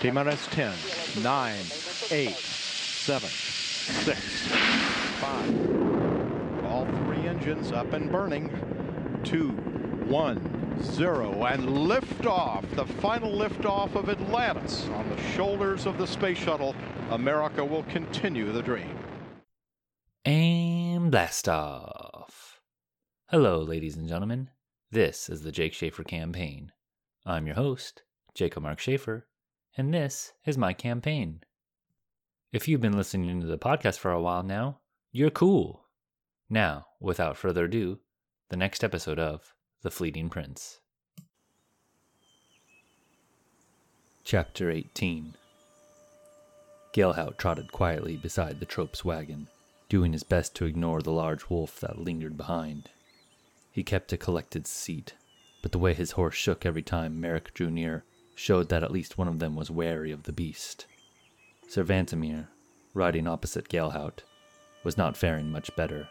[0.00, 0.74] T minus 10,
[1.22, 1.56] 9,
[2.10, 4.18] 8, 7, 6,
[5.20, 6.64] 5.
[6.64, 8.48] All three engines up and burning.
[9.24, 11.44] 2, 1, 0.
[11.44, 16.74] And liftoff, the final liftoff of Atlantis on the shoulders of the space shuttle.
[17.10, 18.96] America will continue the dream.
[20.24, 22.62] And blast off.
[23.28, 24.48] Hello, ladies and gentlemen.
[24.90, 26.72] This is the Jake Schafer campaign.
[27.26, 28.02] I'm your host,
[28.34, 29.24] Jacob Mark Schafer,
[29.76, 31.40] and this is my campaign.
[32.52, 34.80] If you've been listening to the podcast for a while now,
[35.12, 35.84] you're cool.
[36.48, 38.00] Now, without further ado,
[38.48, 40.80] the next episode of The Fleeting Prince.
[44.24, 45.36] Chapter 18
[46.92, 49.46] Galehout trotted quietly beside the trope's wagon,
[49.88, 52.90] doing his best to ignore the large wolf that lingered behind.
[53.70, 55.14] He kept a collected seat,
[55.62, 59.18] but the way his horse shook every time Merrick drew near showed that at least
[59.18, 60.86] one of them was wary of the beast.
[61.68, 62.48] Sir Vantamir,
[62.94, 64.20] riding opposite Galehout,
[64.82, 66.08] was not faring much better.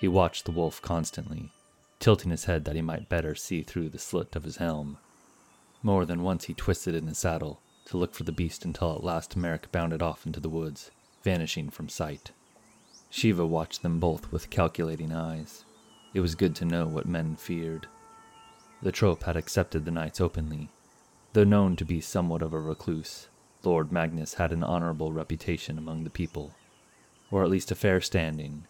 [0.00, 1.50] He watched the wolf constantly,
[2.00, 4.98] tilting his head that he might better see through the slit of his helm.
[5.82, 9.04] More than once he twisted in his saddle to look for the beast until at
[9.04, 10.90] last Merrick bounded off into the woods,
[11.22, 12.32] vanishing from sight.
[13.10, 15.64] Shiva watched them both with calculating eyes.
[16.14, 17.86] It was good to know what men feared.
[18.82, 20.70] The trope had accepted the knights openly.
[21.34, 23.26] Though known to be somewhat of a recluse,
[23.64, 26.54] Lord Magnus had an honorable reputation among the people,
[27.28, 28.68] or at least a fair standing,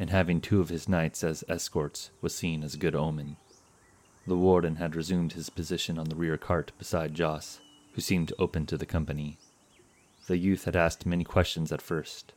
[0.00, 3.36] and having two of his knights as escorts was seen as a good omen.
[4.26, 7.60] The warden had resumed his position on the rear cart beside Joss,
[7.92, 9.38] who seemed open to the company.
[10.26, 12.32] The youth had asked many questions at first,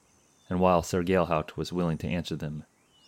[0.47, 2.65] and while Sir Galehout was willing to answer them,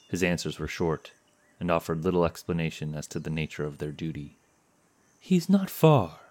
[0.09, 1.11] his answers were short
[1.59, 4.39] and offered little explanation as to the nature of their duty.
[5.19, 6.21] He's not far,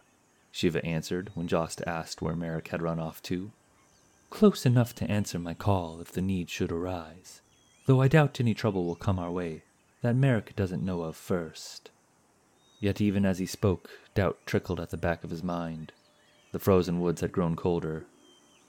[0.53, 3.53] Shiva answered when Joss asked where Merrick had run off to.
[4.31, 7.41] Close enough to answer my call if the need should arise,
[7.87, 9.63] though I doubt any trouble will come our way
[10.03, 11.91] that Merrick doesn't know of first.
[12.81, 15.93] Yet even as he spoke, doubt trickled at the back of his mind.
[16.53, 18.05] The frozen woods had grown colder,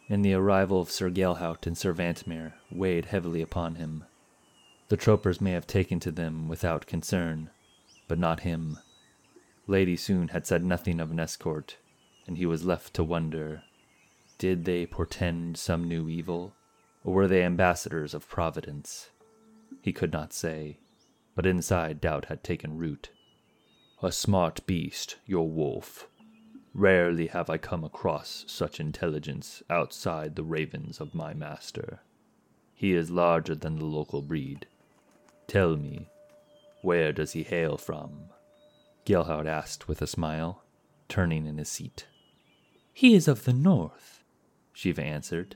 [0.10, 4.06] and the arrival of Sir Galehout and Sir Vantamir weighed heavily upon him.
[4.90, 7.50] The tropers may have taken to them without concern,
[8.08, 8.80] but not him.
[9.68, 11.78] Lady Soon had said nothing of an escort,
[12.26, 13.64] and he was left to wonder
[14.38, 16.54] did they portend some new evil,
[17.04, 19.10] or were they ambassadors of Providence?
[19.82, 20.78] He could not say,
[21.36, 23.10] but inside doubt had taken root.
[24.04, 26.08] A smart beast, your wolf.
[26.74, 32.02] Rarely have I come across such intelligence outside the ravens of my master.
[32.76, 34.68] He is larger than the local breed,
[35.48, 36.10] Tell me,
[36.84, 38.30] where does he hail from?
[39.08, 40.66] Galehout asked with a smile,
[41.08, 42.08] turning in his seat.
[42.92, 44.22] He is of the north,
[44.74, 45.56] Shiva answered,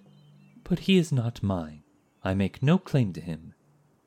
[0.63, 1.84] but he is not mine.
[2.23, 3.53] I make no claim to him,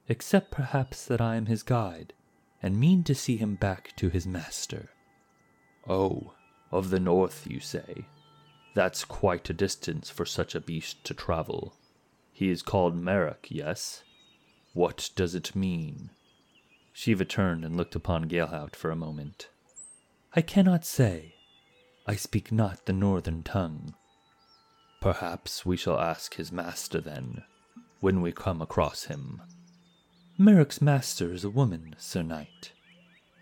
[0.09, 2.15] except perhaps that I am his guide,
[2.63, 4.89] and mean to see him back to his master.
[5.87, 6.33] Oh,
[6.71, 8.07] of the north, you say?
[8.75, 11.75] That's quite a distance for such a beast to travel.
[12.33, 14.05] He is called Merrick, yes?
[14.73, 16.09] What does it mean?
[16.95, 19.49] Shiva turned and looked upon Galehout for a moment.
[20.35, 21.35] I cannot say.
[22.07, 23.95] I speak not the northern tongue.
[25.01, 27.43] Perhaps we shall ask his master then,
[28.01, 29.43] when we come across him.
[30.39, 32.73] Merrick's master is a woman, Sir Knight,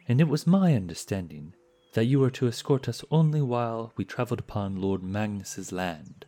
[0.09, 1.55] and it was my understanding
[1.93, 6.25] that you were to escort us only while we travelled upon Lord Magnus's land.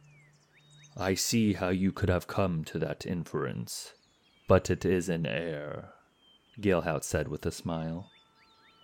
[0.97, 3.95] I see how you could have come to that inference.
[4.47, 5.94] But it is an error,
[6.61, 8.11] Galehout said with a smile.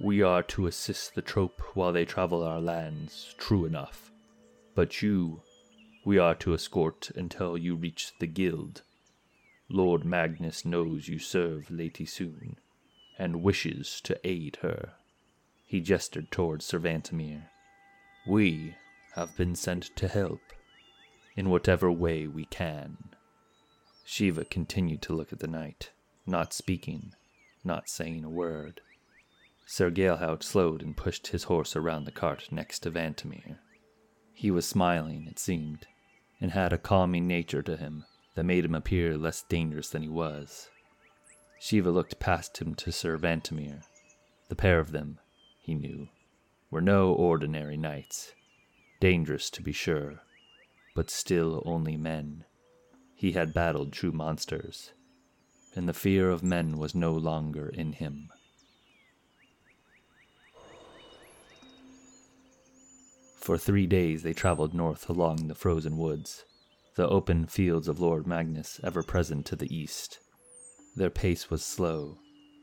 [0.00, 4.10] We are to assist the trope while they travel our lands, true enough.
[4.74, 5.42] But you,
[6.04, 8.82] we are to escort until you reach the guild.
[9.68, 12.56] Lord Magnus knows you serve Lady Soon,
[13.18, 14.94] and wishes to aid her.
[15.66, 17.44] He gestured towards Sir Vantamir.
[18.26, 18.74] We
[19.14, 20.40] have been sent to help,
[21.36, 22.96] in whatever way we can.
[24.04, 25.90] Shiva continued to look at the knight,
[26.26, 27.14] not speaking,
[27.64, 28.80] not saying a word.
[29.66, 33.58] Sir Galehout slowed and pushed his horse around the cart next to Vantamir.
[34.32, 35.86] He was smiling, it seemed,
[36.40, 38.04] and had a calming nature to him
[38.34, 40.70] that made him appear less dangerous than he was.
[41.60, 43.82] Shiva looked past him to Sir Vantamir.
[44.48, 45.18] The pair of them,
[45.60, 46.08] he knew,
[46.70, 48.32] were no ordinary knights.
[48.98, 50.20] Dangerous, to be sure,
[50.94, 52.44] but still only men.
[53.14, 54.92] He had battled true monsters,
[55.74, 58.28] and the fear of men was no longer in him.
[63.38, 66.44] For three days they traveled north along the frozen woods,
[66.96, 70.18] the open fields of Lord Magnus ever present to the east.
[70.94, 72.18] Their pace was slow,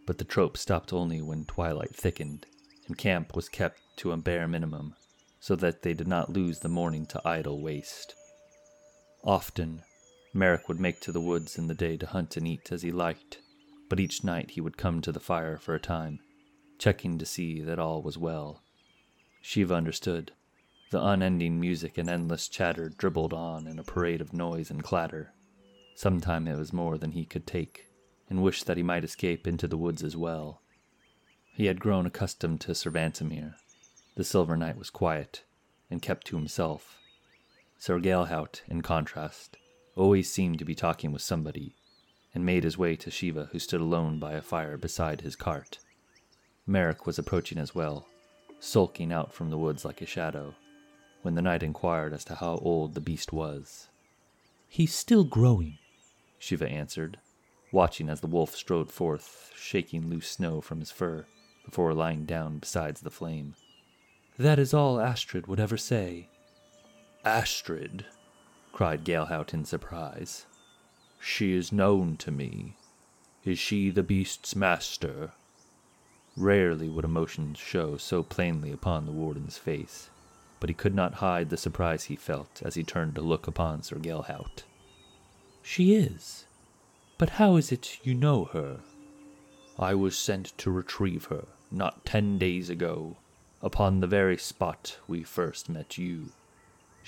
[0.05, 2.45] but the trope stopped only when twilight thickened,
[2.87, 4.95] and camp was kept to a bare minimum,
[5.39, 8.13] so that they did not lose the morning to idle waste.
[9.23, 9.81] Often,
[10.33, 12.91] Merrick would make to the woods in the day to hunt and eat as he
[12.91, 13.39] liked,
[13.89, 16.19] but each night he would come to the fire for a time,
[16.77, 18.61] checking to see that all was well.
[19.41, 20.33] Shiva understood.
[20.91, 25.33] The unending music and endless chatter dribbled on in a parade of noise and clatter.
[25.95, 27.87] Sometime it was more than he could take,
[28.29, 30.61] and wished that he might escape into the woods as well.
[31.53, 33.55] He had grown accustomed to Sir Vantamir.
[34.15, 35.43] The Silver Knight was quiet,
[35.89, 36.97] and kept to himself.
[37.77, 39.57] Sir Galehout, in contrast,
[39.97, 41.75] always seemed to be talking with somebody,
[42.33, 45.79] and made his way to Shiva, who stood alone by a fire beside his cart.
[46.65, 48.07] Merrick was approaching as well,
[48.59, 50.53] sulking out from the woods like a shadow,
[51.21, 53.87] when the knight inquired as to how old the beast was.
[54.67, 55.77] He's still growing,
[56.39, 57.17] Shiva answered,
[57.71, 61.25] watching as the wolf strode forth, shaking loose snow from his fur
[61.65, 63.55] before lying down beside the flame.
[64.37, 66.29] That is all Astrid would ever say.
[67.25, 68.05] Astrid,
[68.71, 70.45] cried Galehout in surprise.
[71.19, 72.75] She is known to me.
[73.43, 75.31] Is she the beast's master?
[76.35, 80.09] Rarely would emotion show so plainly upon the warden's face,
[80.59, 83.81] but he could not hide the surprise he felt as he turned to look upon
[83.81, 84.63] Sir Galehout.
[85.63, 86.45] She is.
[87.17, 88.81] But how is it you know her?
[89.79, 93.17] I was sent to retrieve her not ten days ago,
[93.61, 96.29] upon the very spot we first met you.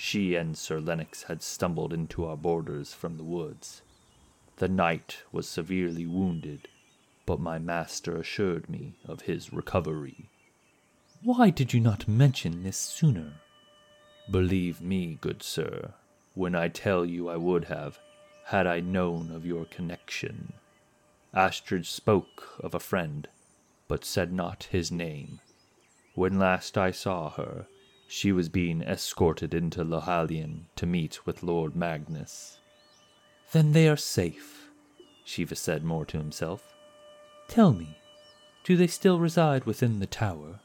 [0.02, 3.82] She and Sir Lennox had stumbled into our borders from the woods.
[4.56, 6.68] The knight was severely wounded,
[7.26, 10.30] but my master assured me of his recovery.
[11.22, 13.34] Why did you not mention this sooner?
[14.30, 15.92] Believe me, good sir,
[16.32, 17.98] when I tell you I would have,
[18.46, 20.54] had I known of your connection.
[21.34, 23.28] Astrid spoke of a friend,
[23.86, 25.40] but said not his name.
[26.14, 27.66] When last I saw her,
[28.12, 32.58] she was being escorted into Lohallion to meet with Lord Magnus.
[33.52, 34.68] Then they are safe,
[35.24, 36.74] Shiva said more to himself.
[37.46, 37.96] Tell me,
[38.64, 40.58] do they still reside within the tower?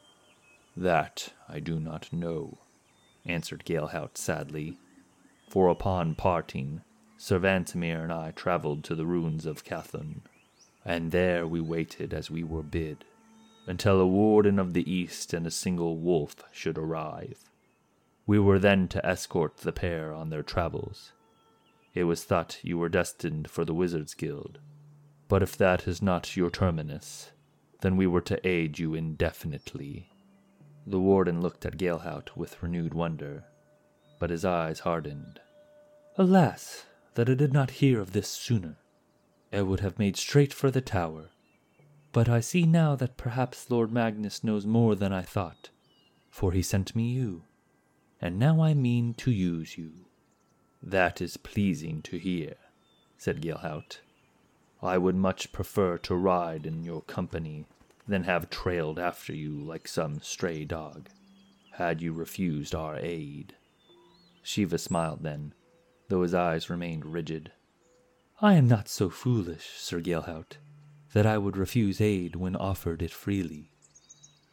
[0.76, 2.58] That I do not know,
[3.28, 4.80] answered Galehout sadly.
[5.48, 6.82] For upon parting,
[7.16, 10.22] Sir Vantamir and I travelled to the ruins of Cathun,
[10.84, 13.06] and there we waited as we were bid
[13.68, 17.50] until a warden of the east and a single wolf should arrive.
[18.28, 21.14] We were then to escort the pair on their travels.
[21.94, 24.60] It was thought you were destined for the Wizards Guild,
[25.28, 27.32] but if that is not your terminus,
[27.82, 30.10] then we were to aid you indefinitely.
[30.86, 33.46] The warden looked at Galehout with renewed wonder,
[34.20, 35.40] but his eyes hardened.
[36.18, 36.86] Alas,
[37.16, 38.78] that I did not hear of this sooner.
[39.52, 41.30] I would have made straight for the tower
[42.16, 45.70] but I see now that perhaps Lord Magnus knows more than I thought,
[46.30, 47.44] for he sent me you,
[48.22, 50.06] and now I mean to use you.
[50.82, 52.56] That is pleasing to hear,
[53.18, 53.98] said Galehout.
[54.82, 57.66] I would much prefer to ride in your company
[58.08, 61.10] than have trailed after you like some stray dog,
[61.74, 63.58] had you refused our aid.
[64.42, 65.54] Shiva smiled then,
[66.08, 67.52] though his eyes remained rigid.
[68.40, 70.60] I am not so foolish, Sir Galehout
[71.16, 73.72] that I would refuse aid when offered it freely.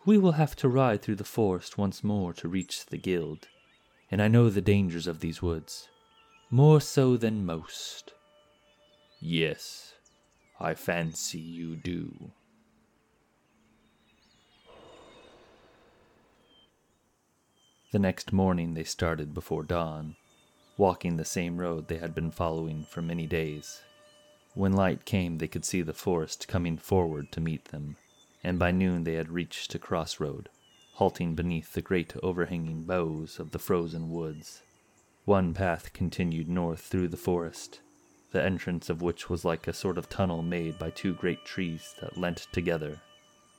[0.07, 3.49] We will have to ride through the forest once more to reach the guild,
[4.13, 5.89] and I know the dangers of these woods,
[6.51, 8.13] more so than most.
[9.21, 9.95] Yes,
[10.61, 12.31] I fancy you do.
[17.91, 20.15] The next morning they started before dawn,
[20.79, 23.83] walking the same road they had been following for many days.
[24.55, 27.97] When light came, they could see the forest coming forward to meet them,
[28.45, 30.51] and by noon they had reached a crossroad,
[30.95, 34.63] halting beneath the great overhanging boughs of the frozen woods.
[35.25, 37.81] One path continued north through the forest,
[38.33, 41.95] the entrance of which was like a sort of tunnel made by two great trees
[42.03, 43.01] that leant together.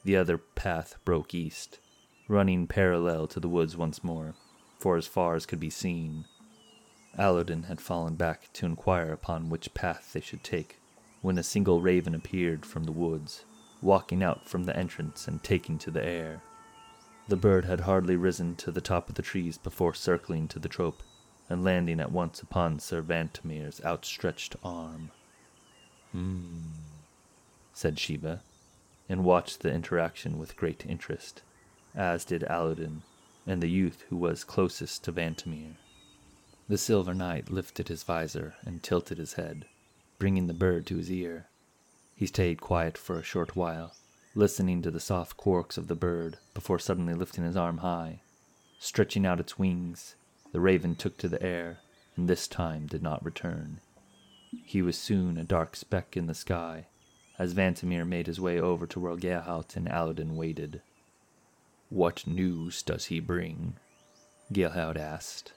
[0.04, 1.80] The other path broke east,
[2.28, 4.36] running parallel to the woods once more,
[4.78, 6.26] for as far as could be seen.
[7.18, 10.78] Aladin had fallen back to inquire upon which path they should take
[11.24, 13.46] when a single raven appeared from the woods,
[13.82, 16.44] walking out from the entrance and taking to the air.
[17.30, 20.68] The bird had hardly risen to the top of the trees before circling to the
[20.68, 21.02] trope
[21.50, 25.12] and landing at once upon Sir Vantamir's outstretched arm.
[26.12, 26.58] Hmm,
[27.74, 28.42] said Shiva,
[29.08, 31.42] and watched the interaction with great interest,
[31.96, 33.02] as did Aladin,
[33.48, 35.78] and the youth who was closest to Vantamir.
[36.68, 39.68] The Silver Knight lifted his visor and tilted his head,
[40.20, 41.48] bringing the bird to his ear.
[42.16, 43.94] He stayed quiet for a short while,
[44.36, 48.22] listening to the soft quarks of the bird before suddenly lifting his arm high.
[48.80, 50.16] Stretching out its wings,
[50.52, 51.80] the raven took to the air,
[52.16, 53.80] and this time did not return.
[54.66, 56.88] He was soon a dark speck in the sky,
[57.40, 60.82] as Vantamir made his way over to where Geralt and Aladin waited.
[61.90, 63.78] What news does he bring?
[64.52, 65.54] Geralt asked.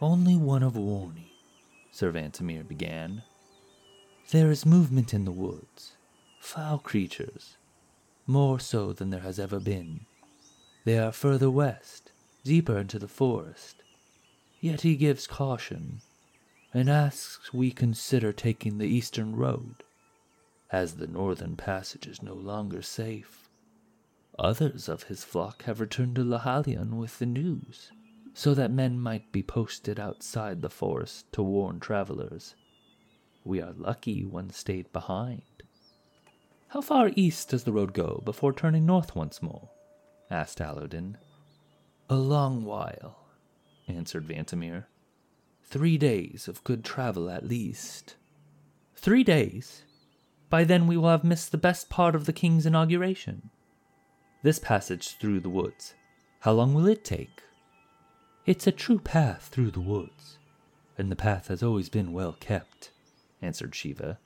[0.00, 1.30] Only one of warning,
[1.90, 3.22] Sir Vantamir began.
[4.32, 5.92] There is movement in the woods,
[6.40, 7.56] foul creatures,
[8.26, 10.00] more so than there has ever been.
[10.84, 12.10] They are further west,
[12.42, 13.84] deeper into the forest.
[14.60, 16.00] Yet he gives caution,
[16.74, 19.84] and asks we consider taking the eastern road,
[20.72, 23.48] as the northern passage is no longer safe.
[24.40, 27.92] Others of his flock have returned to Lahalion with the news,
[28.34, 32.56] so that men might be posted outside the forest to warn travelers.
[33.46, 35.62] We are lucky one stayed behind.
[36.70, 39.70] How far east does the road go before turning north once more?
[40.28, 41.14] asked Aladin.
[42.10, 43.28] A long while,
[43.86, 44.86] answered Vantamir.
[45.62, 48.16] Three days of good travel at least.
[48.96, 49.84] Three days?
[50.50, 53.50] By then we will have missed the best part of the king's inauguration.
[54.42, 55.94] This passage through the woods,
[56.40, 57.44] how long will it take?
[58.44, 60.38] It's a true path through the woods,
[60.98, 62.90] and the path has always been well kept
[63.42, 64.18] answered Shiva.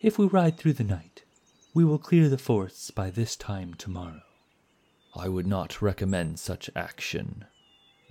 [0.00, 1.24] If we ride through the night,
[1.72, 4.22] we will clear the forests by this time tomorrow.
[5.16, 7.44] I would not recommend such action,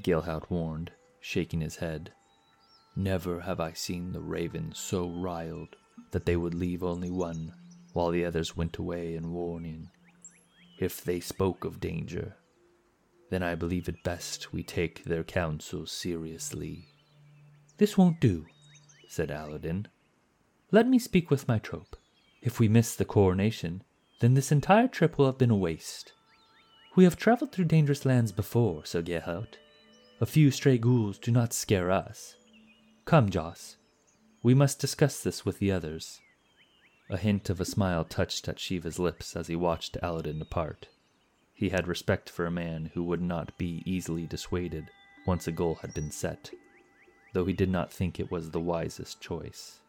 [0.02, 2.14] Galehout warned, shaking his head.
[2.96, 5.76] Never have I seen the ravens so riled
[6.12, 7.54] that they would leave only one,
[7.94, 9.90] while the others went away in warning.
[10.80, 12.36] If they spoke of danger,
[13.30, 16.88] then I believe it best we take their counsel seriously.
[17.78, 18.46] This won't do,
[19.08, 19.88] said Aladin.
[20.74, 21.96] Let me speak with my trope.
[22.42, 23.84] If we miss the coronation,
[24.22, 26.14] then this entire trip will have been a waste.
[26.96, 29.60] We have traveled through dangerous lands before, Sir Geralt.
[30.20, 32.38] A few stray ghouls do not scare us.
[33.06, 33.78] Come, Joss.
[34.42, 36.22] We must discuss this with the others.
[37.08, 40.88] A hint of a smile touched at Shiva's lips as he watched Aladdin depart.
[41.54, 44.90] He had respect for a man who would not be easily dissuaded
[45.28, 46.50] once a goal had been set,
[47.34, 49.82] though he did not think it was the wisest choice.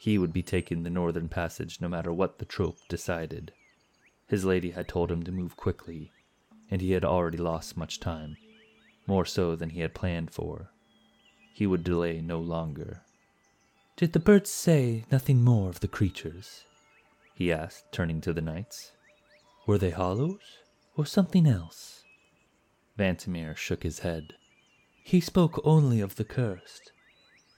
[0.00, 3.52] He would be taking the northern passage no matter what the trope decided.
[4.28, 6.12] His lady had told him to move quickly,
[6.70, 8.36] and he had already lost much time,
[9.08, 10.70] more so than he had planned for.
[11.52, 13.02] He would delay no longer.
[13.96, 16.64] Did the birds say nothing more of the creatures?
[17.34, 18.92] he asked, turning to the knights.
[19.66, 20.58] Were they hollows,
[20.96, 22.04] or something else?
[22.96, 24.34] Vantamir shook his head.
[25.02, 26.92] He spoke only of the cursed,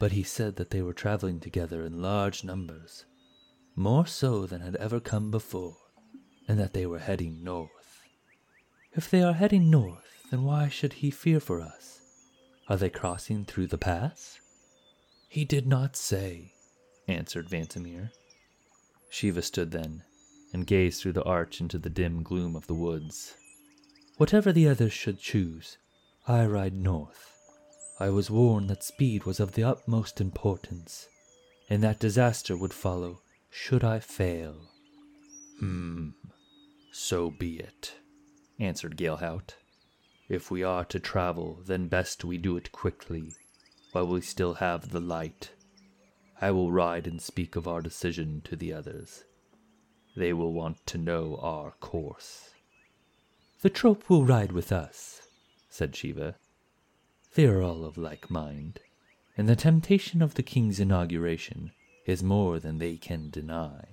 [0.01, 3.05] but he said that they were traveling together in large numbers,
[3.77, 5.77] more so than had ever come before,
[6.49, 8.03] and that they were heading north.
[8.95, 12.01] If they are heading north, then why should he fear for us?
[12.67, 14.41] Are they crossing through the pass?
[15.29, 16.55] He did not say,
[17.07, 18.11] answered Vantamir.
[19.11, 20.03] Shiva stood then
[20.55, 23.35] and gazed through the arch into the dim gloom of the woods.
[24.17, 25.77] Whatever the others should choose,
[26.27, 27.30] I ride north.
[28.01, 31.07] I was warned that speed was of the utmost importance,
[31.69, 34.71] and that disaster would follow should I fail.
[35.59, 36.11] Hmm,
[36.93, 37.93] so be it,
[38.59, 39.55] answered Galehout.
[40.31, 43.35] If we are to travel, then best we do it quickly,
[43.93, 45.51] while we still have the light.
[46.41, 49.25] I will ride and speak of our decision to the others.
[50.17, 52.55] They will want to know our course.
[53.61, 55.21] The trope will ride with us,
[55.69, 56.37] said Shiva.
[57.35, 58.81] They are all of like mind,
[59.37, 61.71] and the temptation of the king's inauguration
[62.05, 63.85] is more than they can deny.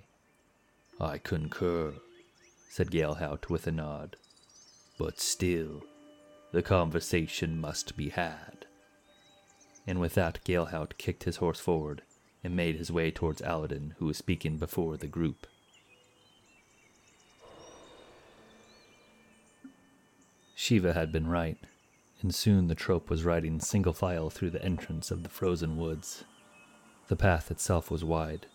[1.00, 1.94] I concur,
[2.70, 4.16] said Galehout with a nod.
[4.98, 5.84] But still,
[6.52, 8.66] the conversation must be had.
[9.86, 12.02] And with that, Galehout kicked his horse forward
[12.44, 15.46] and made his way towards Aladdin, who was speaking before the group.
[20.56, 21.60] Shiva had been right
[22.22, 26.24] and soon the trope was riding single file through the entrance of the frozen woods.
[27.08, 28.48] The path itself was wide,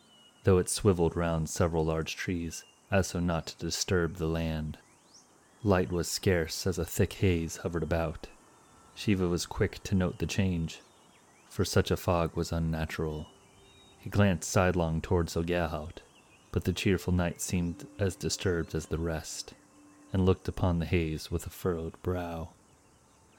[0.45, 4.79] though it swiveled round several large trees, as so not to disturb the land.
[5.63, 8.27] Light was scarce as a thick haze hovered about.
[8.95, 10.81] Shiva was quick to note the change,
[11.49, 13.27] for such a fog was unnatural.
[13.99, 15.99] He glanced sidelong towards Ogahout,
[16.51, 19.55] but the cheerful knight seemed as disturbed as the rest,
[20.13, 22.51] and looked upon the haze with a furrowed brow.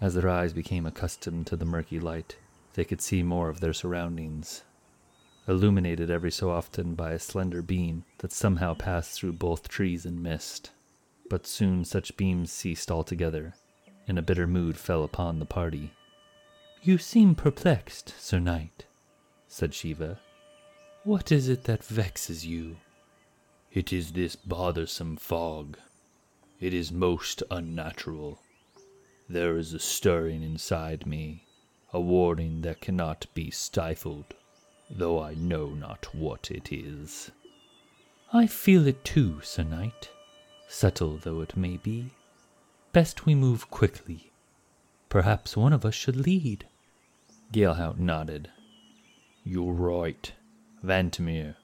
[0.02, 2.38] As their eyes became accustomed to the murky light,
[2.74, 4.64] they could see more of their surroundings,
[5.48, 10.22] illuminated every so often by a slender beam that somehow passed through both trees and
[10.22, 10.72] mist.
[11.30, 13.54] But soon such beams ceased altogether,
[14.08, 15.92] and a bitter mood fell upon the party.
[16.82, 18.86] You seem perplexed, Sir Knight,
[19.48, 20.20] said Shiva.
[21.04, 22.78] What is it that vexes you?
[23.72, 25.78] It is this bothersome fog.
[26.60, 28.40] It is most unnatural.
[29.30, 31.46] There is a stirring inside me,
[31.92, 34.34] a warning that cannot be stifled
[34.90, 37.32] though I know not what it is.
[38.32, 40.10] I feel it too, Sir Knight,
[40.68, 42.12] subtle though it may be.
[42.92, 44.32] Best we move quickly.
[45.10, 46.68] Perhaps one of us should lead.
[47.52, 48.50] Galehout nodded.
[49.44, 50.32] You're right.
[50.84, 51.56] Vantamir,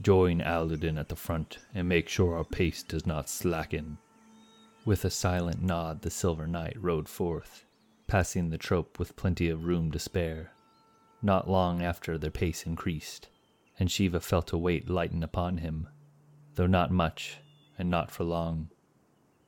[0.00, 3.98] join Aladin at the front and make sure our pace does not slacken.
[4.86, 7.66] With a silent nod, the Silver Knight rode forth,
[8.06, 10.52] passing the trope with plenty of room to spare.
[11.22, 13.28] Not long after their pace increased,
[13.78, 15.88] and Shiva felt a weight lighten upon him,
[16.54, 17.38] though not much,
[17.78, 18.70] and not for long.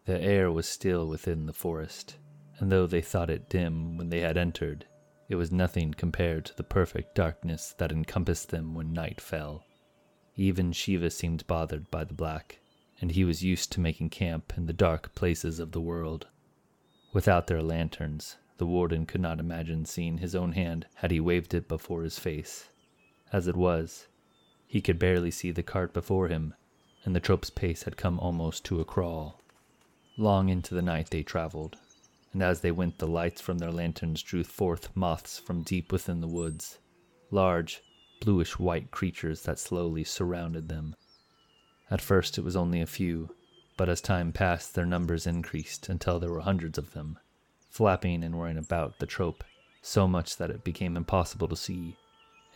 [0.05, 2.19] The air was still within the forest,
[2.59, 4.87] and though they thought it dim when they had entered,
[5.29, 9.65] it was nothing compared to the perfect darkness that encompassed them when night fell.
[10.37, 12.59] Even Shiva seemed bothered by the black,
[13.03, 16.29] and he was used to making camp in the dark places of the world.
[17.13, 21.53] Without their lanterns, the warden could not imagine seeing his own hand had he waved
[21.53, 22.69] it before his face.
[23.33, 24.07] As it was,
[24.69, 26.55] he could barely see the cart before him,
[27.05, 29.41] and the trope's pace had come almost to a crawl.
[30.17, 31.77] Long into the night they traveled,
[32.33, 36.21] and as they went the lights from their lanterns drew forth moths from deep within
[36.21, 36.79] the woods,
[37.33, 37.83] large,
[38.21, 40.95] bluish white creatures that slowly surrounded them.
[41.93, 43.35] At first it was only a few,
[43.77, 47.19] but as time passed their numbers increased until there were hundreds of them
[47.69, 49.45] flapping and whirring about the trope
[49.83, 51.99] so much that it became impossible to see,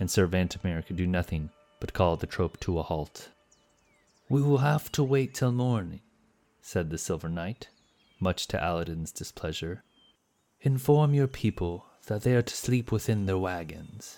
[0.01, 1.51] and Sir Vantamir could do nothing
[1.81, 3.29] but call the trope to a halt.
[4.31, 6.01] We will have to wait till morning,
[6.63, 7.69] said the Silver Knight,
[8.19, 9.85] much to Aladdin's displeasure.
[10.63, 14.17] Inform your people that they are to sleep within their wagons.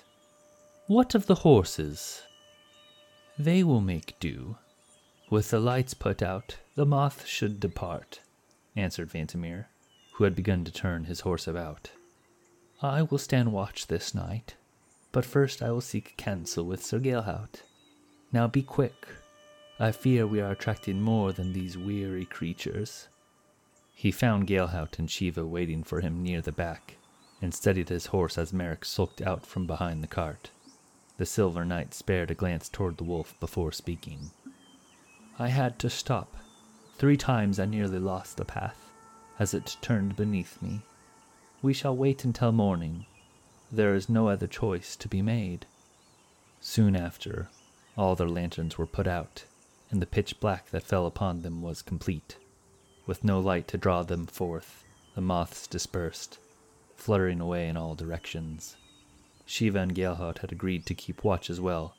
[0.87, 2.23] What of the horses?
[3.37, 4.59] They will make do.
[5.31, 8.21] With the lights put out, the moth should depart,
[8.75, 9.67] answered Vantamir
[10.19, 11.93] who had begun to turn his horse about.
[12.83, 14.57] I will stand watch this night,
[15.13, 17.63] but first I will seek counsel with Sir Galehout.
[18.33, 19.07] Now be quick.
[19.79, 23.07] I fear we are attracting more than these weary creatures.
[23.95, 26.97] He found Galehout and Shiva waiting for him near the back,
[27.41, 30.51] and steadied his horse as Merrick sulked out from behind the cart.
[31.19, 34.33] The Silver Knight spared a glance toward the wolf before speaking.
[35.41, 36.37] I had to stop.
[36.97, 38.91] Three times I nearly lost the path
[39.39, 40.81] as it turned beneath me.
[41.63, 43.07] We shall wait until morning.
[43.71, 45.67] There is no other choice to be made.
[46.61, 47.51] Soon after,
[47.97, 49.45] all their lanterns were put out,
[49.91, 52.37] and the pitch black that fell upon them was complete.
[53.07, 56.39] With no light to draw them forth, the moths dispersed,
[56.97, 58.77] fluttering away in all directions.
[59.47, 61.95] Shiva and Galehout had agreed to keep watch as well,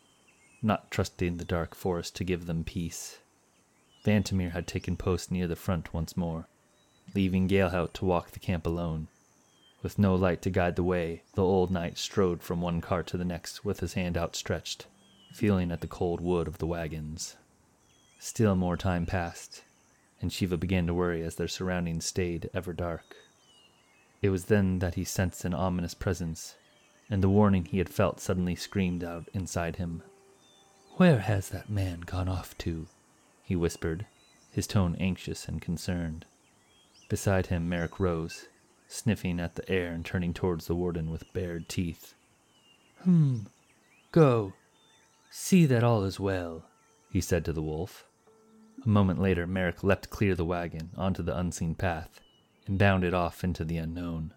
[0.61, 3.19] not trusting the dark forest to give them peace.
[4.03, 6.47] Vantamir had taken post near the front once more,
[7.13, 9.07] leaving Galehout to walk the camp alone.
[9.81, 13.17] With no light to guide the way, the old knight strode from one cart to
[13.17, 14.87] the next with his hand outstretched,
[15.33, 17.35] feeling at the cold wood of the wagons.
[18.19, 19.63] Still more time passed,
[20.21, 23.15] and Shiva began to worry as their surroundings stayed ever dark.
[24.21, 26.55] It was then that he sensed an ominous presence,
[27.09, 30.03] and the warning he had felt suddenly screamed out inside him.
[30.97, 32.87] Where has that man gone off to?
[33.49, 34.05] He whispered,
[34.51, 36.23] his tone anxious and concerned.
[37.09, 38.45] Beside him, Merrick rose,
[38.87, 42.13] sniffing at the air and turning towards the warden with bared teeth.
[43.01, 43.39] Hmm.
[44.11, 44.53] Go.
[45.31, 46.65] See that all is well,
[47.09, 48.05] he said to the wolf.
[48.85, 52.19] A moment later, Merrick leapt clear the wagon onto the unseen path
[52.67, 54.31] and bounded off into the unknown.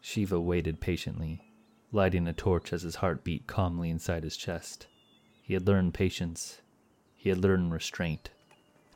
[0.00, 1.42] Shiva waited patiently,
[1.90, 4.86] lighting a torch as his heart beat calmly inside his chest.
[5.42, 6.60] He had learned patience.
[7.18, 8.30] He had learned restraint.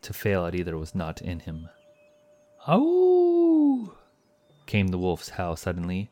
[0.03, 1.69] To fail at either was not in him.
[2.69, 3.97] "Ow!"
[4.67, 6.11] came the wolf's howl suddenly.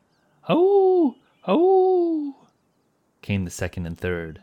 [0.48, 1.14] "Ow!
[1.48, 2.48] Ow!"
[3.22, 4.42] came the second and third.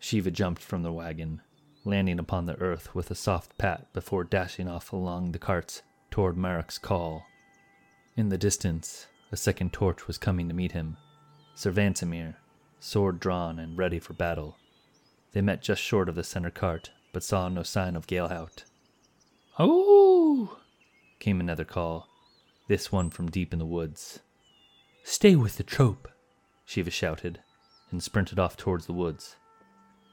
[0.00, 1.40] Shiva jumped from the wagon,
[1.84, 6.36] landing upon the earth with a soft pat before dashing off along the carts toward
[6.36, 7.24] Merrick's call.
[8.16, 10.96] In the distance, a second torch was coming to meet him.
[11.54, 12.34] Sir Vantamir,
[12.80, 14.56] sword drawn and ready for battle.
[15.32, 18.64] They met just short of the center cart, but saw no sign of Galehout.
[19.58, 20.60] "Oh!"
[21.18, 22.08] came another call.
[22.68, 24.20] this one from deep in the woods.
[25.04, 26.08] Stay with the trope,
[26.64, 27.40] Shiva shouted,
[27.90, 29.36] and sprinted off towards the woods.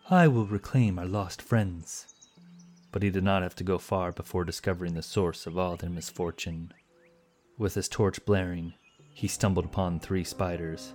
[0.09, 2.07] I will reclaim our lost friends.
[2.91, 5.89] But he did not have to go far before discovering the source of all their
[5.89, 6.73] misfortune.
[7.57, 8.73] With his torch blaring,
[9.13, 10.93] he stumbled upon three spiders,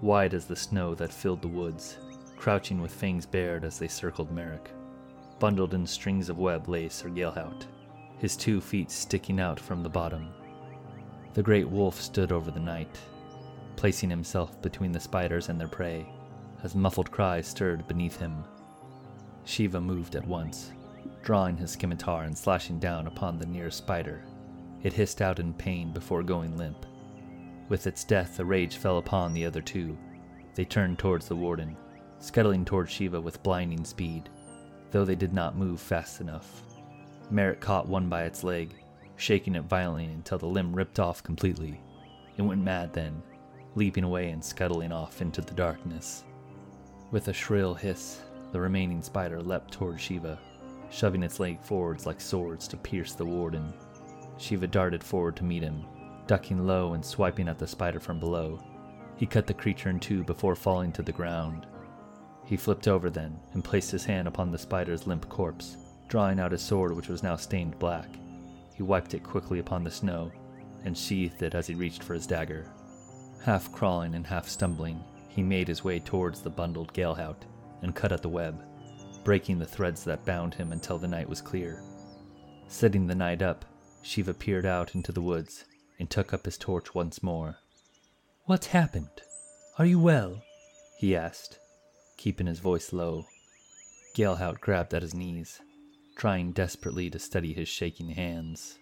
[0.00, 1.96] white as the snow that filled the woods,
[2.38, 4.70] crouching with fangs bared as they circled Merrick.
[5.38, 7.66] Bundled in strings of web lay Sir Galehout,
[8.18, 10.28] his two feet sticking out from the bottom.
[11.34, 12.98] The great wolf stood over the knight,
[13.76, 16.06] placing himself between the spiders and their prey,
[16.62, 18.44] as muffled cries stirred beneath him.
[19.44, 20.72] Shiva moved at once,
[21.22, 24.24] drawing his scimitar and slashing down upon the nearest spider.
[24.82, 26.86] It hissed out in pain before going limp.
[27.68, 29.96] With its death, a rage fell upon the other two.
[30.54, 31.76] They turned towards the warden,
[32.20, 34.28] scuttling toward Shiva with blinding speed,
[34.90, 36.62] though they did not move fast enough.
[37.30, 38.74] Merrick caught one by its leg,
[39.16, 41.80] shaking it violently until the limb ripped off completely.
[42.36, 43.22] It went mad then,
[43.74, 46.24] leaping away and scuttling off into the darkness.
[47.10, 48.20] With a shrill hiss,
[48.52, 50.38] the remaining spider leapt toward Shiva,
[50.90, 53.72] shoving its leg forwards like swords to pierce the warden.
[54.38, 55.84] Shiva darted forward to meet him,
[56.26, 58.58] ducking low and swiping at the spider from below.
[59.16, 61.66] He cut the creature in two before falling to the ground.
[62.48, 65.76] He flipped over then and placed his hand upon the spider's limp corpse,
[66.08, 68.08] drawing out his sword, which was now stained black.
[68.74, 70.32] He wiped it quickly upon the snow
[70.84, 72.72] and sheathed it as he reached for his dagger.
[73.44, 77.42] Half crawling and half stumbling, he made his way towards the bundled Galehout
[77.82, 78.64] and cut at the web,
[79.24, 81.82] breaking the threads that bound him until the knight was clear.
[82.66, 83.66] Setting the knight up,
[84.00, 85.66] Shiva peered out into the woods
[85.98, 87.58] and took up his torch once more.
[88.46, 89.20] What happened?
[89.78, 90.42] Are you well?
[90.96, 91.58] he asked,
[92.18, 93.24] keeping his voice low.
[94.14, 95.60] Galehout grabbed at his knees,
[96.16, 98.78] trying desperately to steady his shaking hands.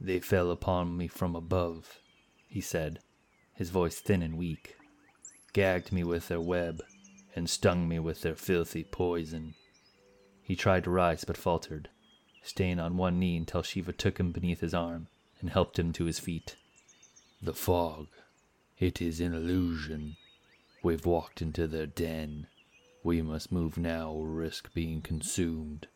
[0.00, 1.98] They fell upon me from above,
[2.48, 3.00] he said,
[3.54, 4.76] his voice thin and weak,
[5.52, 6.82] gagged me with their web,
[7.34, 9.54] and stung me with their filthy poison.
[10.42, 11.88] He tried to rise but faltered,
[12.42, 15.08] staying on one knee until Shiva took him beneath his arm
[15.40, 16.56] and helped him to his feet.
[17.42, 18.08] The fog.
[18.78, 20.16] It is an illusion.
[20.82, 22.48] We've walked into their den.
[23.04, 25.88] We must move now or risk being consumed.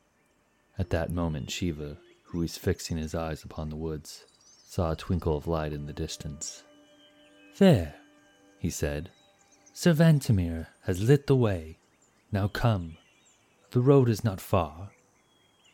[0.79, 4.25] At that moment, Shiva, who was fixing his eyes upon the woods,
[4.66, 6.64] saw a twinkle of light in the distance.
[7.59, 7.95] There,
[8.59, 9.11] he said.
[9.73, 11.79] Sir Vantamir has lit the way.
[12.33, 12.97] Now come.
[13.71, 14.90] The road is not far.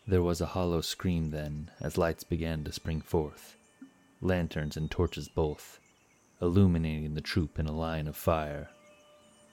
[0.07, 3.57] There was a hollow scream then as lights began to spring forth,
[4.21, 5.81] lanterns and torches both,
[6.41, 8.71] illuminating the troop in a line of fire.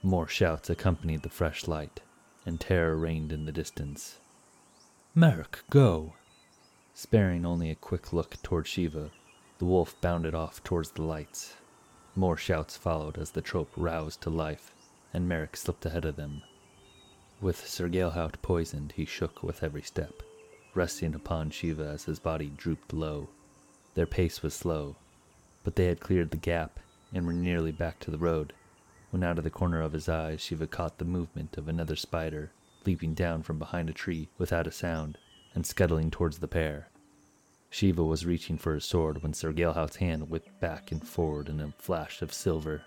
[0.02, 2.00] More shouts accompanied the fresh light,
[2.46, 4.16] and terror reigned in the distance.
[5.14, 6.14] Merrick, go.
[6.94, 9.10] Sparing only a quick look toward Shiva,
[9.58, 11.56] the wolf bounded off towards the lights.
[12.16, 14.72] More shouts followed as the trope roused to life,
[15.12, 16.42] and Merrick slipped ahead of them.
[17.42, 20.22] With Sir Galehout poisoned, he shook with every step,
[20.74, 23.28] resting upon Shiva as his body drooped low.
[23.94, 24.96] Their pace was slow,
[25.62, 26.80] but they had cleared the gap
[27.12, 28.54] and were nearly back to the road,
[29.10, 32.50] when out of the corner of his eye Shiva caught the movement of another spider
[32.86, 35.18] leaping down from behind a tree without a sound
[35.54, 36.88] and scuttling towards the pair.
[37.68, 41.60] Shiva was reaching for his sword when Sir Galehout's hand whipped back and forward in
[41.60, 42.82] a flash of silver.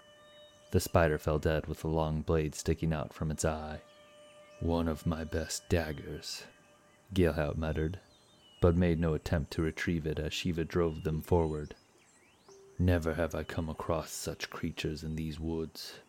[0.72, 3.82] The spider fell dead with a long blade sticking out from its eye.
[4.60, 6.44] One of my best daggers,
[7.14, 8.00] Galehout muttered,
[8.62, 11.76] but made no attempt to retrieve it as Shiva drove them forward.
[12.80, 16.00] Never have I come across such creatures in these woods.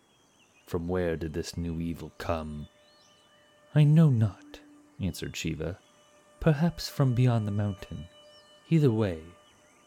[0.67, 2.69] From where did this new evil come?
[3.75, 4.61] I know not,
[5.01, 5.79] answered Shiva.
[6.41, 8.07] Perhaps from beyond the mountain.
[8.71, 9.21] Either way,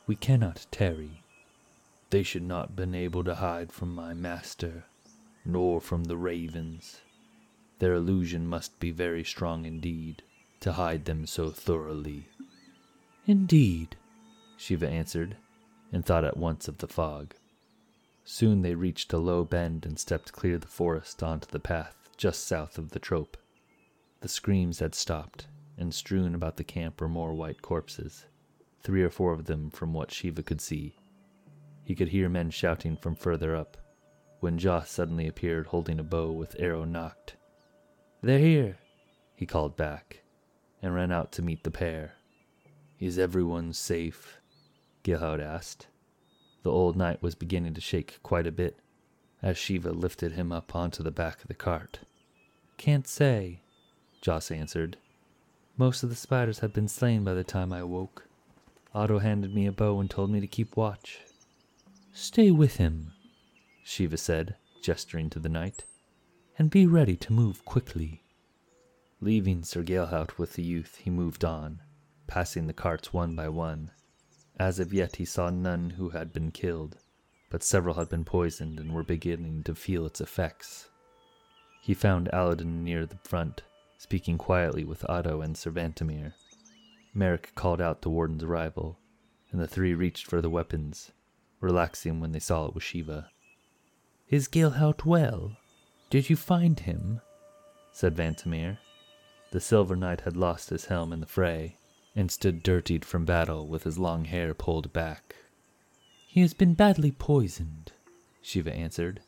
[0.05, 1.23] we cannot tarry.
[2.09, 4.85] They should not have been able to hide from my master,
[5.43, 7.01] nor from the ravens.
[7.79, 10.23] Their illusion must be very strong indeed,
[10.61, 12.27] to hide them so thoroughly.
[13.25, 13.97] Indeed,
[14.57, 15.37] Shiva answered,
[15.91, 17.33] and thought at once of the fog.
[18.29, 22.09] Soon they reached a low bend and stepped clear of the forest onto the path
[22.17, 23.37] just south of the trope.
[24.19, 28.25] The screams had stopped, and strewn about the camp were more white corpses,
[28.83, 30.97] three or four of them from what Shiva could see.
[31.85, 33.77] He could hear men shouting from further up,
[34.41, 37.37] when Joss suddenly appeared holding a bow with arrow nocked.
[38.21, 38.77] They're here,
[39.37, 40.23] he called back,
[40.81, 42.15] and ran out to meet the pair.
[42.99, 44.41] Is everyone safe?
[45.05, 45.87] Galehout asked.
[46.67, 48.77] The old knight was beginning to shake quite a bit
[49.41, 51.99] as Shiva lifted him up onto the back of the cart.
[52.75, 53.61] Can't say,
[54.19, 54.97] Joss answered.
[55.77, 58.27] Most of the spiders had been slain by the time I awoke.
[58.93, 61.21] Otto handed me a bow and told me to keep watch.
[62.11, 63.13] Stay with him,
[63.85, 65.85] Shiva said, gesturing to the knight,
[66.59, 68.23] and be ready to move quickly.
[69.21, 71.79] Leaving Sir Galehout with the youth, he moved on,
[72.27, 73.91] passing the carts one by one.
[74.59, 76.97] As of yet, he saw none who had been killed,
[77.49, 80.89] but several had been poisoned and were beginning to feel its effects.
[81.81, 83.61] He found Aladdin near the front,
[83.97, 86.33] speaking quietly with Otto and Sir Vantamir.
[87.13, 88.99] Merrick called out the warden's arrival,
[89.51, 91.11] and the three reached for the weapons,
[91.61, 93.29] relaxing when they saw it was Shiva.
[94.29, 95.55] Is Galehout well?
[96.09, 97.21] Did you find him?
[97.91, 98.79] said Vantamir.
[99.51, 101.77] The Silver Knight had lost his helm in the fray,
[102.17, 105.35] and stood dirtied from battle with his long hair pulled back.
[106.25, 107.91] He has been badly poisoned,
[108.41, 109.21] Shiva answered,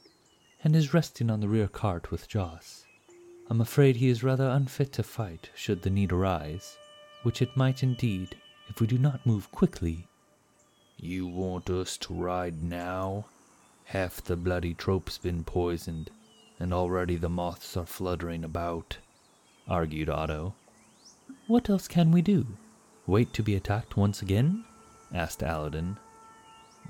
[0.63, 2.85] and is resting on the rear cart with Joss.
[3.47, 6.79] I'm afraid he is rather unfit to fight should the need arise,
[7.21, 8.35] which it might indeed
[8.69, 10.07] if we do not move quickly.
[10.97, 13.25] You want us to ride now?
[13.85, 16.09] Half the bloody trope's been poisoned,
[16.59, 18.97] and already the moths are fluttering about,
[19.67, 20.55] argued Otto.
[21.45, 22.47] What else can we do?
[23.09, 24.63] Wait to be attacked once again?
[25.11, 25.97] asked Aladin.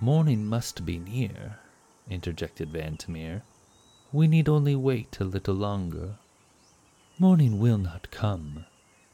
[0.01, 1.57] Morning must be near,
[2.09, 3.41] interjected Vantamir.
[4.11, 6.17] We need only wait a little longer.
[7.17, 8.65] Morning will not come,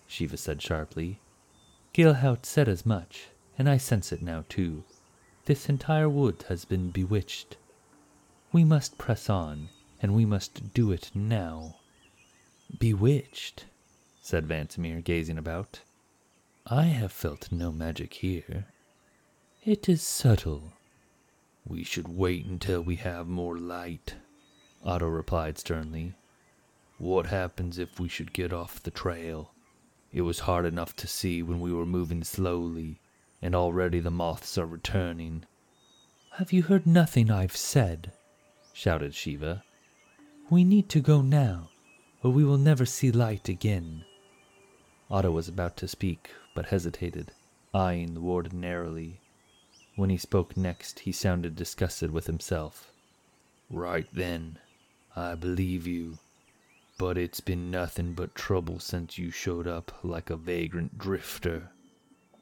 [0.08, 1.20] Shiva said sharply.
[1.94, 4.84] Galehout said as much, and I sense it now too.
[5.46, 7.58] This entire wood has been bewitched.
[8.52, 9.70] We must press on,
[10.02, 11.76] and we must do it now.
[12.80, 13.66] Bewitched,
[14.24, 15.82] said Vantamir, gazing about.
[16.68, 18.66] I have felt no magic here.
[19.64, 20.74] It is subtle.
[21.64, 24.16] We should wait until we have more light,
[24.84, 26.14] Otto replied sternly.
[26.98, 29.52] What happens if we should get off the trail?
[30.12, 33.00] It was hard enough to see when we were moving slowly,
[33.44, 35.46] and already the moths are returning.
[36.38, 38.12] Have you heard nothing I've said?
[38.74, 39.64] shouted Shiva.
[40.50, 41.70] We need to go now,
[42.24, 44.04] or we will never see light again.
[45.10, 47.32] Otto was about to speak, but hesitated,
[47.74, 49.20] eyeing the warden narrowly.
[49.96, 52.92] When he spoke next, he sounded disgusted with himself.
[53.70, 54.58] Right then,
[55.16, 56.18] I believe you.
[56.98, 61.70] But it's been nothing but trouble since you showed up like a vagrant drifter.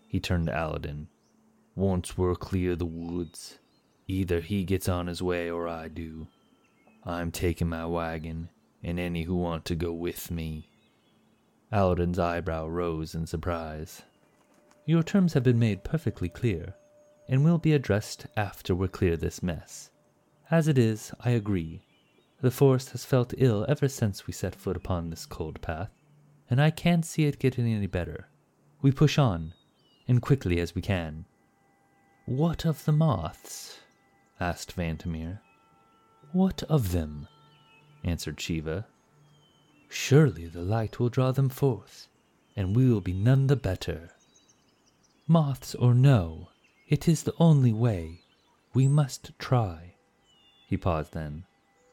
[0.08, 1.08] He turned to Aladdin.
[1.76, 3.58] Once we're clear the woods,
[4.08, 6.28] either he gets on his way or I do.
[7.04, 8.50] I'm taking my wagon,
[8.84, 10.70] and any who want to go with me.
[11.74, 14.04] Aladin's eyebrow rose in surprise.
[14.86, 16.76] Your terms have been made perfectly clear,
[17.28, 19.90] and will be addressed after we're clear this mess.
[20.52, 21.82] As it is, I agree,
[22.42, 25.90] the forest has felt ill ever since we set foot upon this cold path,
[26.48, 28.28] and I can't see it getting any better.
[28.84, 29.56] We push on,
[30.08, 31.26] and quickly as we can.
[32.28, 33.80] What of the moths?
[34.40, 35.40] asked Vantamir.
[36.34, 37.28] What of them?
[38.04, 38.86] answered Shiva.
[39.96, 42.08] Surely the light will draw them forth,
[42.56, 44.10] and we will be none the better.
[45.28, 46.50] Moths or no,
[46.88, 48.22] it is the only way.
[48.74, 49.94] We must try.
[50.68, 51.46] He paused then,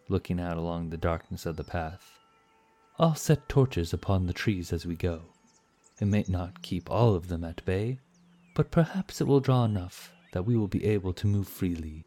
[0.09, 2.19] looking out along the darkness of the path.
[2.99, 5.35] I'll set torches upon the trees as we go.
[6.01, 7.99] It may not keep all of them at bay,
[8.55, 12.07] but perhaps it will draw enough that we will be able to move freely.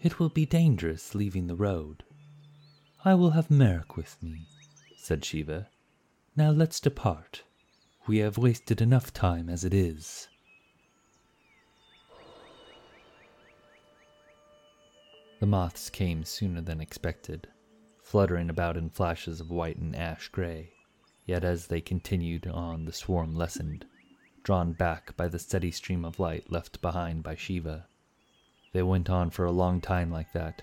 [0.00, 2.02] It will be dangerous leaving the road.
[3.04, 4.48] I will have Merrick with me,
[5.06, 5.68] said Shiva.
[6.34, 7.44] Now let's depart.
[8.08, 10.26] We have wasted enough time as it is.
[15.38, 17.46] The moths came sooner than expected,
[18.02, 20.72] fluttering about in flashes of white and ash gray.
[21.24, 23.86] Yet as they continued on, the swarm lessened,
[24.42, 27.86] drawn back by the steady stream of light left behind by Shiva.
[28.72, 30.62] They went on for a long time like that,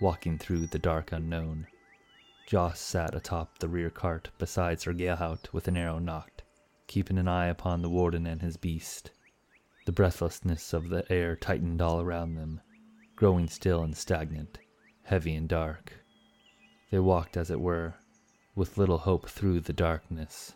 [0.00, 1.66] walking through the dark unknown.
[2.46, 6.42] Joss sat atop the rear cart beside Sir Galehout with an arrow nocked,
[6.86, 9.10] keeping an eye upon the warden and his beast.
[9.86, 12.60] The breathlessness of the air tightened all around them,
[13.16, 14.58] growing still and stagnant,
[15.04, 15.94] heavy and dark.
[16.90, 17.94] They walked, as it were,
[18.54, 20.54] with little hope through the darkness.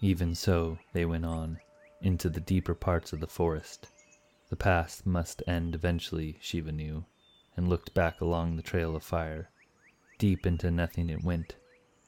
[0.00, 1.60] Even so, they went on,
[2.02, 3.90] into the deeper parts of the forest.
[4.50, 7.04] The path must end eventually, Shiva knew,
[7.56, 9.50] and looked back along the trail of fire.
[10.18, 11.56] Deep into nothing it went,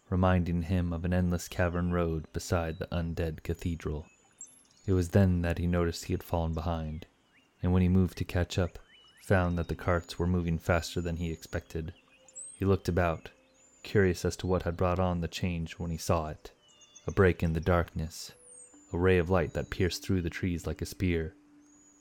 [0.08, 4.06] reminding him of an endless cavern road beside the undead cathedral.
[4.86, 7.06] It was then that he noticed he had fallen behind,
[7.62, 8.78] and when he moved to catch up,
[9.22, 11.92] found that the carts were moving faster than he expected.
[12.58, 13.28] He looked about,
[13.82, 16.52] curious as to what had brought on the change when he saw it.
[17.06, 18.32] A break in the darkness,
[18.90, 21.34] a ray of light that pierced through the trees like a spear.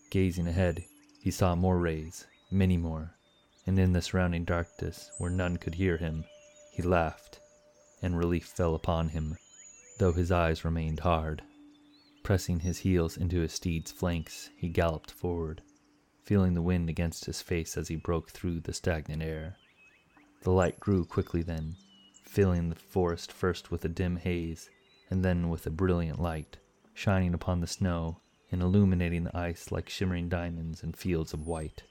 [0.10, 0.86] Gazing ahead,
[1.20, 3.17] he saw more rays, many more,
[3.68, 6.24] and in the surrounding darkness, where none could hear him,
[6.72, 7.40] he laughed,
[8.02, 9.38] and relief fell upon him,
[10.00, 11.44] though his eyes remained hard.
[12.24, 15.62] Pressing his heels into his steed's flanks, he galloped forward,
[16.24, 19.58] feeling the wind against his face as he broke through the stagnant air.
[20.44, 21.76] The light grew quickly then,
[22.24, 24.70] filling the forest first with a dim haze,
[25.10, 26.58] and then with a brilliant light,
[26.94, 31.84] shining upon the snow and illuminating the ice like shimmering diamonds in fields of white.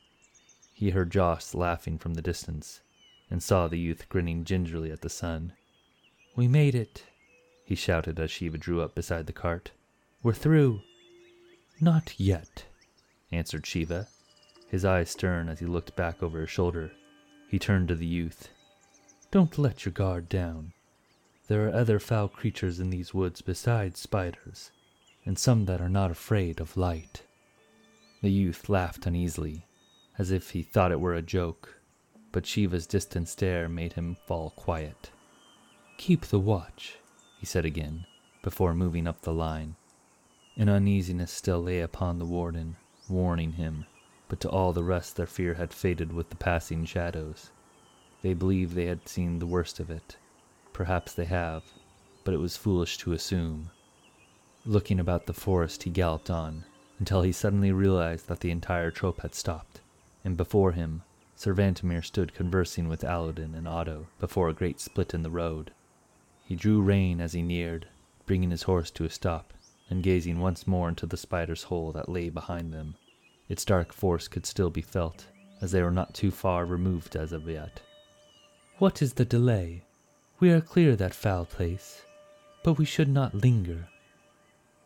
[0.76, 2.82] He heard Joss laughing from the distance,
[3.30, 5.54] and saw the youth grinning gingerly at the sun.
[6.36, 7.02] We made it,
[7.64, 9.70] he shouted as Shiva drew up beside the cart.
[10.22, 10.82] We're through.
[11.80, 12.66] Not yet,
[13.32, 14.08] answered Shiva,
[14.68, 16.92] his eyes stern as he looked back over his shoulder.
[17.48, 18.50] He turned to the youth.
[19.30, 20.74] Don't let your guard down.
[21.48, 24.72] There are other foul creatures in these woods besides spiders,
[25.24, 27.22] and some that are not afraid of light.
[28.20, 29.64] The youth laughed uneasily,
[30.18, 31.80] as if he thought it were a joke,
[32.32, 35.10] but Shiva's distant stare made him fall quiet.
[35.98, 36.96] Keep the watch,
[37.38, 38.06] he said again,
[38.42, 39.76] before moving up the line.
[40.56, 42.76] An uneasiness still lay upon the warden,
[43.08, 43.86] warning him,
[44.28, 47.50] but to all the rest their fear had faded with the passing shadows.
[48.22, 50.16] They believed they had seen the worst of it.
[50.72, 51.62] Perhaps they have,
[52.24, 53.70] but it was foolish to assume.
[54.64, 56.64] Looking about the forest, he galloped on,
[56.98, 59.80] until he suddenly realized that the entire troop had stopped,
[60.26, 61.02] and before him,
[61.36, 65.70] Sir Vantamir stood conversing with Aladin and Otto before a great split in the road.
[66.44, 67.86] He drew rein as he neared,
[68.26, 69.54] bringing his horse to a stop,
[69.88, 72.96] and gazing once more into the spider's hole that lay behind them.
[73.48, 75.26] Its dark force could still be felt,
[75.60, 77.80] as they were not too far removed as of yet.
[78.78, 79.84] What is the delay?
[80.40, 82.02] We are clear of that foul place,
[82.64, 83.90] but we should not linger.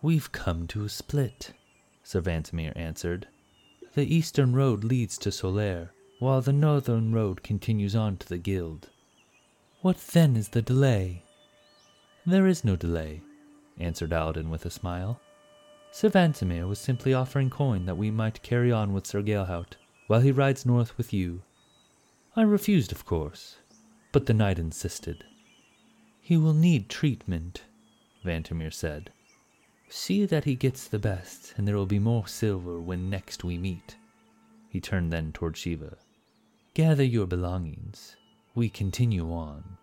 [0.02, 1.54] We've come to a split,
[2.02, 3.26] Sir Vantamir answered.
[3.94, 8.88] The eastern road leads to Solaire, while the northern road continues on to the guild.
[9.80, 11.24] What then is the delay?
[12.24, 13.22] There is no delay,
[13.78, 15.20] answered Aladin with a smile.
[15.90, 19.74] Sir Vantamir was simply offering coin that we might carry on with Sir Galehout
[20.06, 21.42] while he rides north with you.
[22.36, 23.56] I refused, of course,
[24.12, 25.24] but the knight insisted.
[26.20, 27.62] He will need treatment,
[28.24, 29.10] Vantamir said.
[29.92, 33.58] See that he gets the best, and there will be more silver when next we
[33.58, 33.96] meet.
[34.68, 35.98] He turned then toward Shiva.
[36.74, 38.14] Gather your belongings.
[38.54, 39.76] We continue on.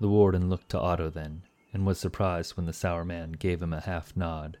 [0.00, 3.72] The warden looked to Otto then, and was surprised when the sour man gave him
[3.72, 4.58] a half nod.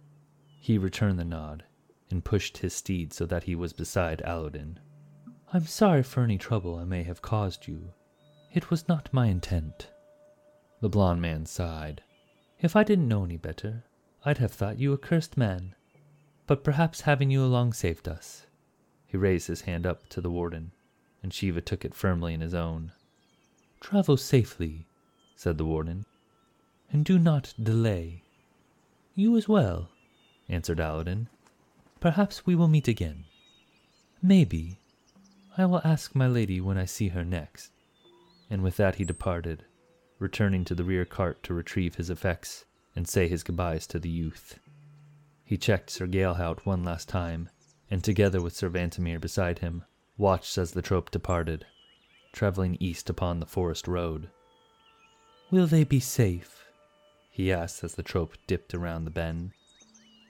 [0.60, 1.64] He returned the nod,
[2.08, 4.78] and pushed his steed so that he was beside Aladin.
[5.52, 7.92] I'm sorry for any trouble I may have caused you.
[8.52, 9.90] It was not my intent.
[10.80, 12.02] The blond man sighed.
[12.60, 13.82] If I didn't know any better,
[14.26, 15.74] I'd have thought you a cursed man.
[16.46, 18.46] But perhaps having you along saved us.
[19.06, 20.72] He raised his hand up to the warden,
[21.22, 22.92] and Shiva took it firmly in his own.
[23.80, 24.86] Travel safely,
[25.36, 26.06] said the warden,
[26.90, 28.22] and do not delay.
[29.14, 29.90] You as well,
[30.48, 31.28] answered Aladin.
[32.00, 33.24] Perhaps we will meet again.
[34.22, 34.78] Maybe.
[35.58, 37.72] I will ask my lady when I see her next.
[38.48, 39.64] And with that he departed,
[40.18, 42.64] returning to the rear cart to retrieve his effects
[42.96, 44.58] and say his goodbyes to the youth.
[45.44, 47.50] He checked Sir Galehout one last time,
[47.90, 49.84] and together with Sir Vantamir beside him,
[50.16, 51.66] watched as the troop departed,
[52.32, 54.30] traveling east upon the forest road.
[55.50, 56.64] Will they be safe?
[57.30, 59.50] he asked as the troop dipped around the bend.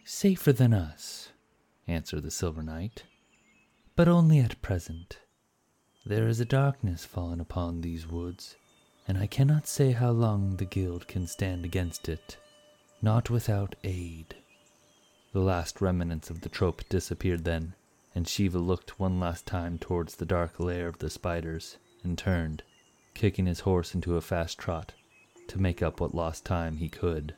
[0.05, 1.31] Safer than us,
[1.87, 3.05] answered the Silver Knight,
[3.95, 5.19] but only at present.
[6.05, 8.57] There is a darkness fallen upon these woods,
[9.07, 12.37] and I cannot say how long the guild can stand against it,
[13.05, 14.35] not without aid.
[15.35, 17.75] The last remnants of the troop disappeared then,
[18.15, 22.63] and Shiva looked one last time towards the dark lair of the spiders, and turned,
[23.13, 24.95] kicking his horse into a fast trot,
[25.49, 27.35] to make up what lost time he could.